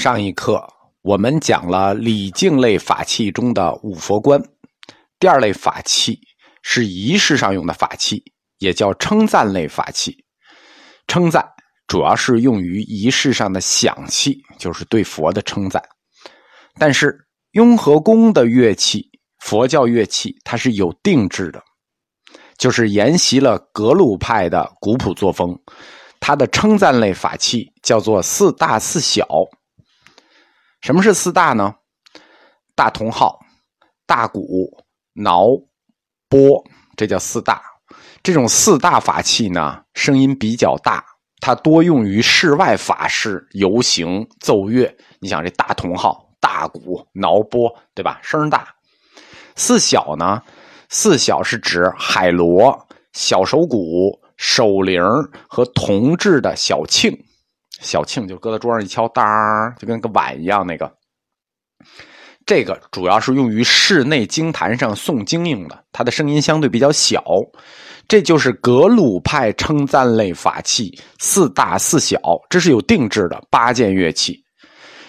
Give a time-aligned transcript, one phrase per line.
[0.00, 0.66] 上一课
[1.02, 4.42] 我们讲了礼敬类法器中的五佛观，
[5.18, 6.18] 第二类法器
[6.62, 8.24] 是仪式上用的法器，
[8.60, 10.24] 也叫称赞类法器。
[11.06, 11.46] 称赞
[11.86, 15.82] 主要是用于仪式上的响器，就是对佛的称赞。
[16.78, 17.14] 但是
[17.50, 19.04] 雍和宫的乐器，
[19.40, 21.62] 佛教乐器它是有定制的，
[22.56, 25.54] 就是沿袭了格鲁派的古朴作风。
[26.20, 29.28] 它的称赞类法器叫做四大四小。
[30.80, 31.74] 什么是四大呢？
[32.74, 33.38] 大铜号、
[34.06, 35.48] 大鼓、挠、
[36.28, 36.64] 钵，
[36.96, 37.62] 这叫四大。
[38.22, 41.04] 这种四大法器呢，声音比较大，
[41.40, 44.94] 它多用于室外法事、游行、奏乐。
[45.20, 48.18] 你想，这大铜号、大鼓、挠钵，对吧？
[48.22, 48.66] 声大。
[49.56, 50.42] 四小呢？
[50.88, 55.02] 四小是指海螺、小手鼓、手铃
[55.46, 57.16] 和铜制的小磬。
[57.80, 59.26] 小磬就搁在桌上一敲，当
[59.78, 60.66] 就跟个碗一样。
[60.66, 60.92] 那个，
[62.46, 67.24] 这个主要是用于室内经坛上诵经用的，它的声音相对比较小。
[68.06, 74.36] 这就是格鲁派称赞类法器四大四小，这是有定制的八件乐器。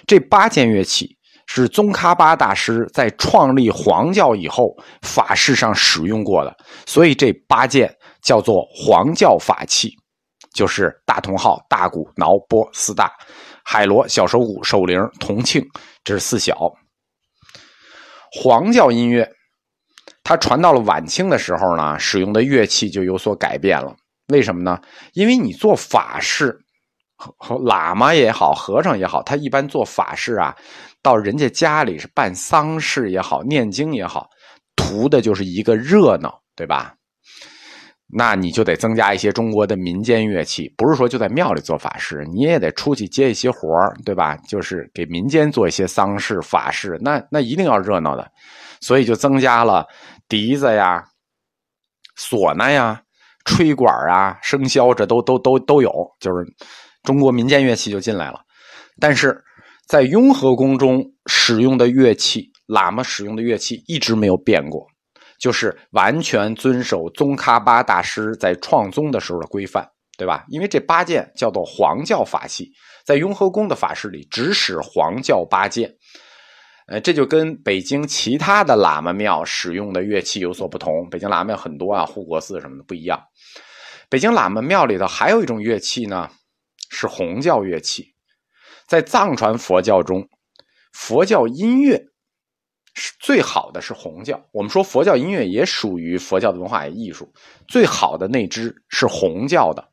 [0.05, 1.09] 这八件乐器
[1.47, 9.91] 是宗喀巴大师在创立黄教以后法事上使用过的，所以这八件叫做黄教法器。
[10.53, 13.11] 就是大铜号、大鼓、挠钵四大，
[13.63, 15.65] 海螺、小手鼓、手铃、铜磬，
[16.03, 16.55] 这是四小。
[18.31, 19.29] 黄教音乐，
[20.23, 23.95] 它传到了晚清的时候呢，使用的乐器就有所改变了。
[24.27, 24.79] 为什么呢？
[25.13, 26.57] 因为你做法事，
[27.17, 30.55] 和和喇嘛也好，和尚也好，他一般做法事啊，
[31.01, 34.29] 到人家家里是办丧事也好，念经也好，
[34.75, 36.95] 图的就是一个热闹，对吧？
[38.13, 44.35] 那你就得增加一些中国的民间乐器，不是说就在庙里做法事，你也得出去接一些活儿对吧？
[44.47, 48.29] 就是给民间做一些丧事法事，那那一定要热闹的，
[48.81, 49.87] 所以就增加了
[50.27, 51.03] 笛子呀、
[52.17, 53.01] 唢呐呀、
[53.45, 56.45] 吹管啊、笙箫，这都都都都有，就是
[57.03, 58.41] 中国民间乐器就进来了。
[58.99, 59.41] 但是
[59.87, 64.85] 在雍和宫中使用的乐器，喇嘛使用的乐器一直没有变过。
[65.41, 70.45] 就是完全遵守宗喀巴大师在创宗的时候的规范，对吧？
[70.49, 72.71] 因为这八件叫做黄教法器，
[73.03, 75.91] 在雍和宫的法事里只使黄教八件，
[76.85, 81.09] 呃，这就跟北京其他的喇嘛庙使用的乐器有所不同。
[81.09, 83.19] 北京喇嘛庙很多啊，护国寺什么的不一样。
[84.09, 86.29] 北京喇嘛庙里头还有一种乐器呢，
[86.91, 88.13] 是红教乐器，
[88.87, 90.29] 在藏传佛教中，
[90.93, 92.10] 佛教音乐。
[92.93, 97.31] 是最好的是红教，我们说佛教音乐也属于佛教的文化艺术，
[97.67, 99.89] 最好的那支是红教的，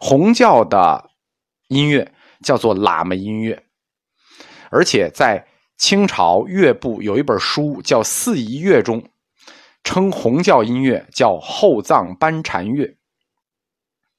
[0.00, 1.10] 红教的
[1.68, 3.64] 音乐叫做喇嘛音乐，
[4.70, 5.46] 而且在
[5.78, 9.02] 清朝乐部有一本书叫《四夷乐》中，
[9.82, 12.96] 称红教音乐叫后藏班禅乐，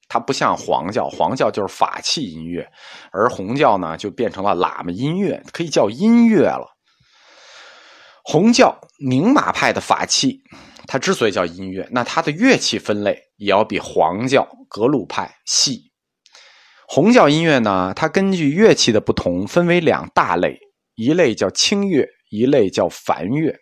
[0.08, 2.68] 它不像黄教，黄教就是法器音乐，
[3.12, 6.73] 而红教呢就变成了喇嘛音乐，可以叫音乐了。
[8.26, 10.42] 红教宁玛派的法器，
[10.86, 15.92] 它之所以叫音乐，那它的乐器分类也要比黄教格鲁派细。
[16.88, 20.58] 红教音乐呢，它根据乐器的不同，分为两大类，
[20.94, 23.54] 一类叫清乐，一类叫梵乐。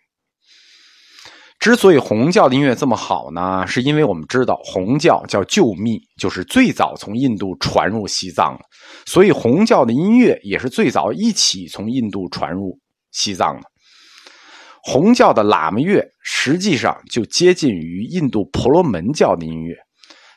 [1.59, 8.57] 之所以红教的音乐这么好呢，是因为我们知道红教叫旧密，就是最早从印度传入西藏，
[9.05, 12.79] 所以红教的音乐也是最早一起从印度传入
[13.11, 13.72] 西藏的。
[14.85, 19.73] 红教的喇嘛乐实际上就接近于印度婆罗门教的音乐，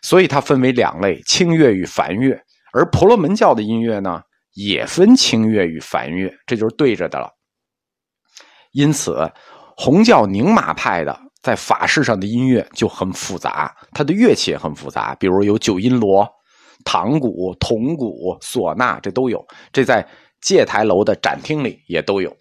[0.03, 2.41] 所以它分为两类：清乐与梵乐。
[2.73, 4.21] 而婆罗门教的音乐呢，
[4.55, 7.29] 也分清乐与梵乐，这就是对着的了。
[8.71, 9.29] 因此，
[9.77, 16.25] 红教宁玛派的在法事上的音乐就很复杂，它的乐器也很复杂，比如有九音锣、
[16.85, 19.45] 唐鼓、铜鼓、唢呐，这都有。
[19.73, 20.07] 这在
[20.41, 22.33] 戒台楼的展厅里也都有。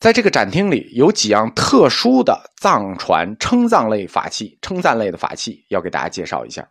[0.00, 6.66] 在这个展厅里，有几样特殊的藏传称赞类法器、称赞类的法器，要给大家介绍一下。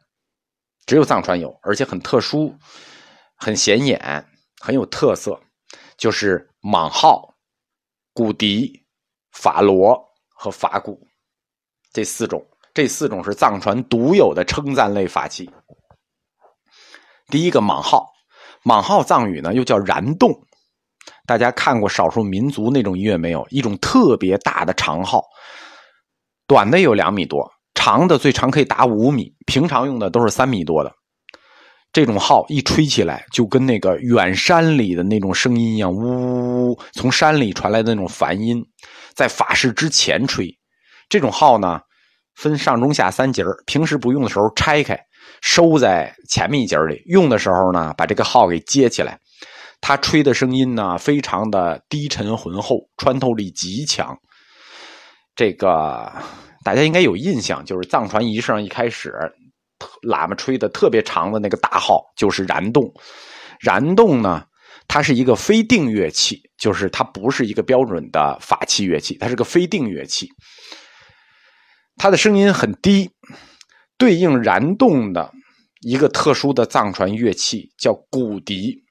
[0.87, 2.51] 只有藏传有，而且很特殊、
[3.35, 4.25] 很显眼、
[4.59, 5.39] 很有特色，
[5.95, 7.31] 就是蟒号、
[8.13, 8.83] 骨笛、
[9.31, 10.99] 法螺和法鼓
[11.93, 12.43] 这四种。
[12.73, 15.47] 这四种是藏传独有的称赞类法器。
[17.27, 18.11] 第一个蟒号，
[18.63, 20.47] 蟒号藏语呢又叫燃洞。
[21.29, 23.45] 大家看过少数民族那种音乐没有？
[23.51, 25.21] 一种特别大的长号，
[26.47, 29.31] 短的有两米多，长的最长可以达五米。
[29.45, 30.91] 平常用的都是三米多的。
[31.93, 38.65] 这种号一吹起来，就跟那个远山里的那种声音一样，呜呜呜，从山里传来的那种梵音，
[39.13, 40.47] 在法事之前吹。
[41.09, 41.79] 这种号呢，
[42.33, 44.99] 分上中下三节平时不用的时候拆开，
[45.43, 49.19] 收在前面一节里；用的时候呢，把这个号给接起来。
[49.81, 54.17] 它吹的声音呢，非常的低沉浑厚，穿透力极强。
[55.35, 56.11] 这个
[56.63, 59.13] 大家应该有印象，就是藏传仪式上一开始。
[60.09, 62.83] 喇嘛吹的特别长的那个大号就是燃洞，
[63.61, 64.43] 燃洞呢，
[64.89, 70.27] 它是一个非定乐器，就是它不是一个标准的法器乐器，它是个非定乐器。
[71.95, 73.09] 它的声音很低，
[73.97, 75.31] 对应燃洞的
[75.79, 78.83] 一个特殊的藏传乐器叫骨笛，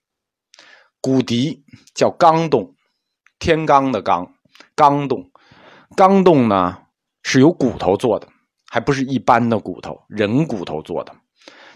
[1.01, 1.65] 骨笛
[1.95, 2.75] 叫钢洞，
[3.39, 4.29] 天罡的罡，
[4.75, 5.31] 钢洞，
[5.97, 6.79] 钢洞呢
[7.23, 8.29] 是由骨头做的。
[8.71, 11.17] 还不是一般的骨头，人骨头做的，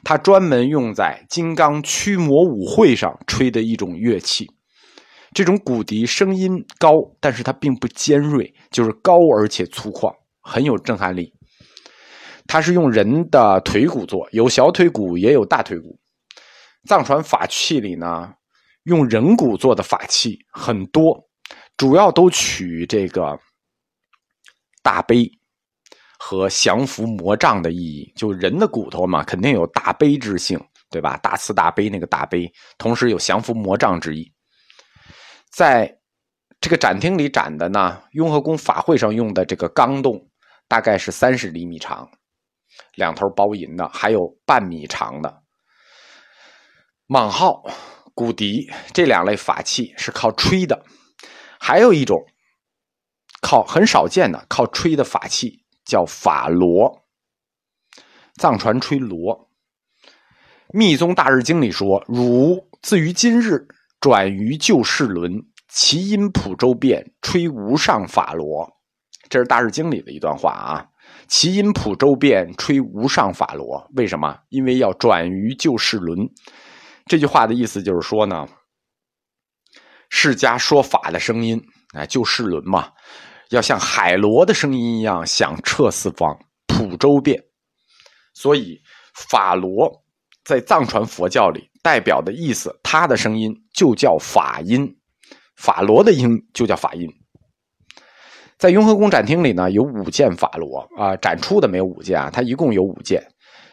[0.05, 4.47] 它专门用在金刚驱魔舞会上吹的一种乐器。
[5.33, 11.33] 这种骨笛声音高，但是它并不尖锐，就是高而且粗犷，很有震撼力。
[12.47, 15.99] 它是用人的腿骨做，有小腿骨也有大腿骨。
[16.87, 18.35] 藏传法器里呢，
[18.85, 21.19] 用人骨做的法器很多，
[21.77, 23.39] 主要都取这个
[24.83, 25.31] 大悲。
[26.25, 30.57] 和降伏魔障的意义，就人的骨头嘛，肯定有大悲之性，
[30.89, 31.17] 对吧？
[31.17, 32.49] 大慈大悲那个大悲，
[32.79, 34.33] 同时有降伏魔障之意。
[35.51, 35.93] 在
[36.61, 40.25] 这个展厅里展的呢，雍和宫法会上用的这个钢洞，
[40.69, 42.09] 大概是三十厘米长，
[42.95, 45.43] 两头包银的，还有半米长的。
[47.09, 47.65] 蟒号、
[48.15, 50.85] 骨笛这两类法器是靠吹的，
[51.59, 52.19] 还有一种
[53.41, 55.61] 靠很少见的靠吹的法器。
[55.85, 57.05] 叫法螺，
[58.37, 59.51] 藏传吹螺。
[60.73, 63.67] 密宗大日经里说：“汝自于今日
[64.01, 68.73] 转于旧世轮，其音普周遍，吹无上法螺。”
[69.29, 70.87] 这是大日经里的一段话啊。
[71.27, 73.91] 其音普周遍，吹无上法螺。
[73.97, 74.39] 为什么？
[74.51, 76.31] 因为要转于旧世轮。
[77.07, 78.49] 这句话的意思就是说呢，
[80.11, 81.61] 释迦说法的声音，
[81.95, 82.91] 哎，就世轮嘛。
[83.51, 87.39] 要像海螺的声音一样响彻四方，普周遍。
[88.33, 88.81] 所以
[89.15, 89.93] 法螺
[90.43, 94.89] 在藏传佛教里代表的意思，它的声音就叫法音，
[95.57, 97.07] 法螺的音就叫法音。
[98.57, 103.23] 在雍和宫展厅里呢，有五件法螺啊，展出的没有五件啊，它一共有五件，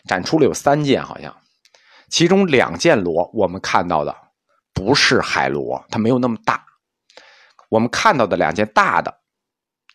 [0.09, 1.33] 展出了有三件好像，
[2.09, 4.15] 其中两件螺我们看到的
[4.73, 6.65] 不是海螺，它没有那么大，
[7.69, 9.19] 我们看到的两件大的。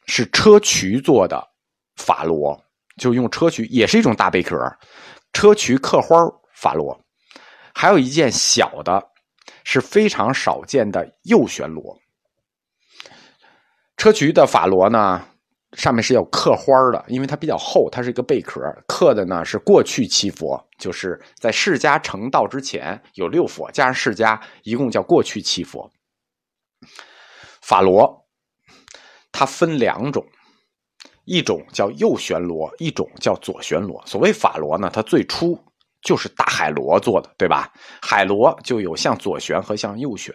[0.07, 1.43] 是砗磲做的
[1.97, 2.63] 法螺，
[2.99, 4.55] 就用砗磲，也是一种大贝壳，
[5.33, 6.19] 砗磲刻花
[6.53, 7.01] 法螺。
[7.75, 9.03] 还有一件小的，
[9.65, 11.99] 是非常少见的右旋螺。
[13.97, 15.27] 砗磲的法螺呢，
[15.75, 25.91] 上面是要刻花的，因为它比较厚，它是一个贝壳，刻的呢是过去七佛，就是在释迦成道之前有六佛，加上释迦一共叫过去七佛。
[27.62, 28.23] 法螺。
[29.37, 30.25] 它分两种，
[31.25, 34.00] 一种叫右旋螺，一种叫左旋螺。
[34.06, 35.59] 所谓法螺呢，它最初
[36.03, 37.69] 就是大海螺做的，对吧？
[38.00, 40.32] 海螺就有向左旋和向右旋。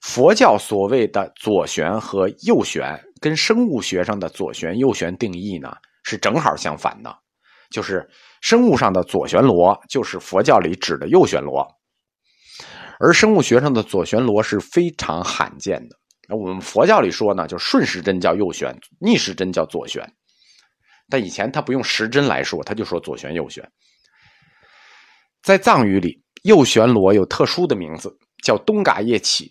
[0.00, 5.72] 佛教所谓的左旋和右旋，跟生物学上的左旋右旋定义呢
[6.04, 7.14] 是正好相反的，
[7.70, 8.08] 就是
[8.40, 11.66] 生物上的左旋螺就是佛教里指的右旋螺，
[13.00, 15.96] 而生物学上的左旋螺是非常罕见的。
[16.28, 20.06] 那我们佛教里说呢，就顺时针叫右旋，逆时针叫左旋。
[21.08, 23.66] 但以前他不用时针来说，他就说左旋右旋。
[25.42, 29.50] 在藏语里，右旋螺有特殊的名字，叫东嘎叶起，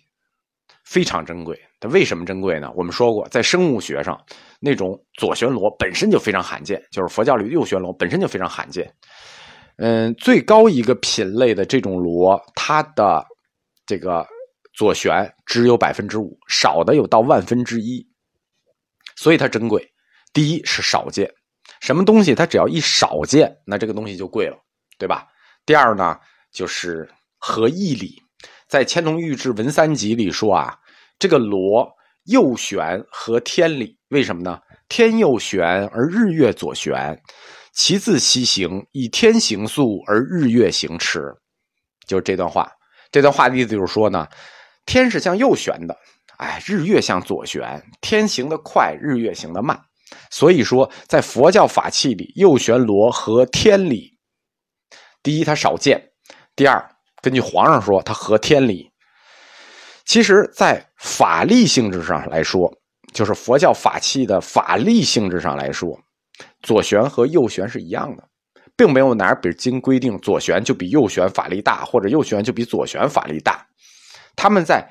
[0.88, 1.60] 非常珍贵。
[1.78, 2.72] 它为什么珍贵呢？
[2.74, 4.18] 我们说过，在生物学上，
[4.60, 8.92] 那种左旋螺本身就非常罕见，就是佛教里右旋螺本身就非常罕见。
[9.76, 13.24] 嗯，最高一个品类的这种螺，它的
[13.86, 14.26] 这个。
[14.74, 18.06] 左旋只有百分之五，少的有到万分之一，
[19.16, 19.84] 所以它珍贵。
[20.32, 21.28] 第一是少见，
[21.80, 24.56] 什么东西它只要一少见，那这个东西就贵了，
[24.96, 25.26] 对吧？
[25.66, 26.16] 第二呢，
[26.52, 28.22] 就是合义理，
[28.68, 30.78] 在《乾隆御制文三集》里说啊，
[31.18, 31.90] 这个罗
[32.24, 34.60] 右旋合天理，为什么呢？
[34.88, 37.20] 天右旋而日月左旋，
[37.72, 41.20] 其自西行，以天行速而日月行迟，
[42.06, 42.70] 就是这段话。
[43.10, 44.26] 这段话的意思就是说呢。
[44.86, 45.94] 天是向右旋的，
[46.38, 49.78] 哎，日月向左旋，天行的快，日月行的慢。
[50.30, 54.16] 所以说，在佛教法器里，右旋罗和天理，
[55.22, 56.10] 第一它少见，
[56.56, 58.90] 第二，根据皇上说，它合天理。
[60.04, 62.72] 其实，在法力性质上来说，
[63.12, 65.98] 就是佛教法器的法力性质上来说，
[66.62, 68.26] 左旋和右旋是一样的，
[68.76, 73.66] 并没有哪本经规定左旋就比右旋法力大，或者右旋就比左旋法力大。
[74.34, 74.88] 他们在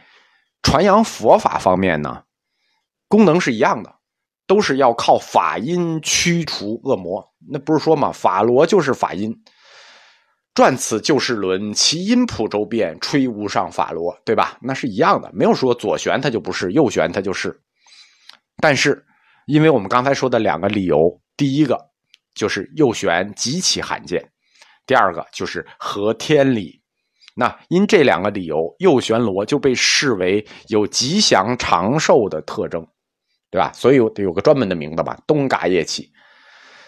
[0.62, 2.24] 传扬佛法方面呢，
[3.08, 3.96] 功能是一样的，
[4.46, 7.34] 都是要靠法音驱除恶魔。
[7.50, 9.34] 那不是说嘛，法罗就是法音。
[10.58, 14.58] 转此就事轮，其音普周遍，吹无上法罗，对吧？
[14.60, 17.56] 那是一样的，没有说左旋它就不是，右旋它就是。
[18.60, 19.06] 但是，
[19.46, 20.98] 因为我们刚才说的两个理由，
[21.36, 21.78] 第一个
[22.34, 24.28] 就是右旋极其罕见，
[24.88, 26.82] 第二个就是合天理。
[27.36, 32.84] 那因这两个理由，右旋螺就被视为有吉祥长寿的特征，
[33.52, 33.72] 对吧？
[33.76, 36.10] 所以有有个专门的名字吧，东嘎夜起。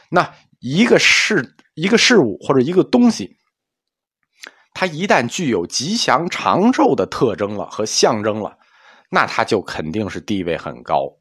[0.10, 0.28] 那
[0.60, 3.38] 一个事、一个事物或者一个东西。
[4.74, 8.58] 它一旦具有吉祥长寿的特征了和象征了，
[9.10, 11.18] 那它就肯定是地位很高。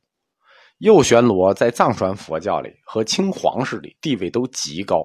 [0.79, 5.03] 右旋螺在藏传佛教里和清皇室里地位都极高。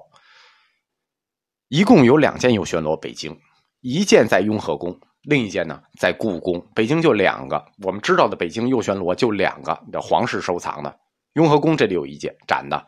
[1.68, 3.36] 一共有两件右旋螺，北京
[3.80, 6.64] 一件在雍和宫，另一件呢在故宫。
[6.76, 10.96] 北京就两个，我们知道的北京右旋螺就两个皇室收藏的。
[11.32, 12.86] 雍和宫这里有一件展的，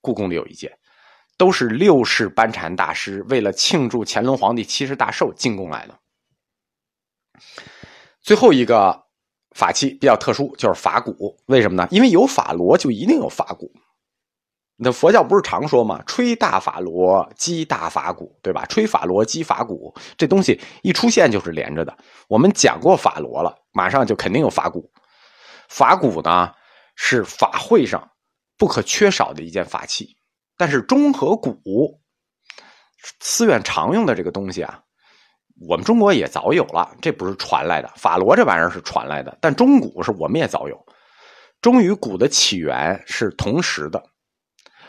[0.00, 0.72] 故宫里有一件。
[1.36, 5.98] 都是六世班禅大师为了庆祝乾隆皇帝七十大寿进贡来的。
[8.22, 9.04] 最后一个
[9.54, 11.38] 法器比较特殊，就是法鼓。
[11.46, 11.86] 为什么呢？
[11.90, 13.70] 因为有法螺，就一定有法鼓。
[14.78, 16.02] 那佛教不是常说吗？
[16.06, 18.66] 吹大法螺，击大法鼓，对吧？
[18.66, 21.96] 吹法螺，击法鼓，这东西一出现就是连着的。
[22.28, 24.90] 我们讲过法螺了，马上就肯定有法鼓。
[25.68, 26.52] 法鼓呢，
[26.94, 28.10] 是法会上
[28.58, 30.15] 不可缺少的一件法器。
[30.56, 32.00] 但是钟和鼓，
[33.20, 34.80] 寺院常用的这个东西啊，
[35.68, 37.88] 我们中国也早有了，这不是传来的。
[37.96, 40.86] 法螺这玩意儿是传来的，但钟鼓是我们也早有。
[41.60, 44.02] 钟与鼓的起源是同时的，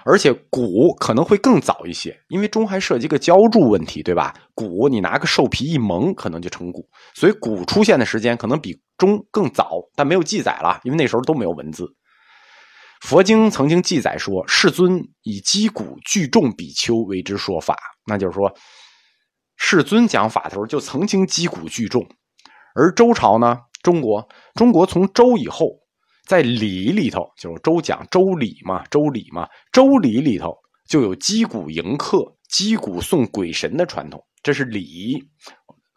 [0.04, 4.34] 而且鼓可能会更早一些，因为钟还涉及个浇铸问题，对吧？
[4.54, 11.86] 鼓你拿个兽皮一蒙，可能就成鼓，所以鼓出现的时间可能比钟更早，但没有记载了，因为那时候都没有文字。
[13.02, 18.54] 佛经曾经记载说，世尊以击鼓聚众比丘为之说法，那就是说，
[19.56, 22.08] 世尊讲法的时候就曾经击鼓聚众。
[22.76, 25.80] 而周朝呢，中国中国从周以后，
[26.26, 35.30] 在礼里头，就是周讲周礼嘛，周礼嘛，周礼里头就有击鼓迎客、击鼓送鬼神的传统，这是礼。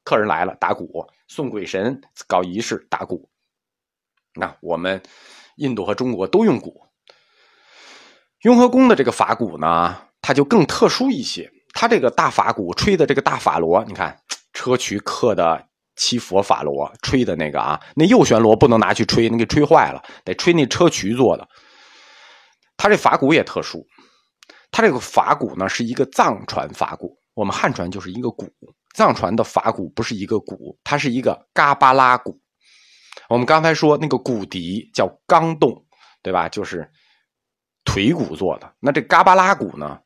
[0.05, 3.31] 客人来了，打鼓送鬼神，搞仪式，打鼓。
[4.35, 5.03] 那我们
[5.57, 6.87] 印度和中国都用鼓。
[8.43, 11.51] 雍和宫的这个法鼓呢，它就更特殊一些。
[11.75, 14.17] 它这个大法鼓吹的这个大法螺，你看
[14.53, 15.63] 砗磲刻的
[15.95, 21.47] 七佛法螺吹的那个啊，那右旋螺不能拿去吹，那给吹坏了，得吹那砗磲做的。
[22.77, 23.87] 它这法鼓也特殊，
[24.71, 28.49] 它这个法鼓呢是一个藏传法鼓，我们汉传就是一个鼓，
[28.97, 32.41] 藏传的法鼓不是一个鼓，它是一个嘎巴拉鼓。
[33.29, 35.85] 我们刚才说那个骨笛叫钢洞，
[36.23, 36.49] 对吧？
[36.49, 36.91] 就是。
[37.85, 39.99] 腿骨做的，那这嘎巴拉鼓呢，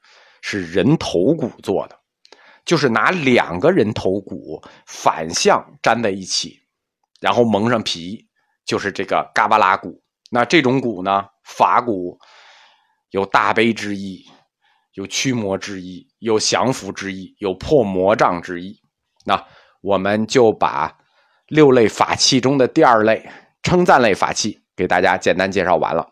[0.42, 1.98] 是人头骨做的，
[2.64, 6.60] 就是拿两个人头骨反向粘在一起，
[7.20, 8.26] 然后蒙上皮，
[8.64, 10.02] 就是这个嘎巴拉鼓。
[10.30, 12.18] 那这种鼓呢，法骨
[13.10, 14.24] 有大悲之意，
[14.94, 18.80] 有驱魔之意，有降服之意，有破魔障之意。
[19.26, 19.44] 那
[19.80, 20.96] 我们就把
[21.48, 23.28] 六类法器中的第二类
[23.62, 26.08] 称赞类法器给大家简单介绍完了。